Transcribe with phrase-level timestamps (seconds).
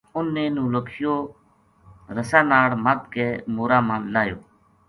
[0.17, 1.15] انھ نے نولکھیو
[2.15, 4.39] رسا ناڑ مدھ کے مورا ما لاہیو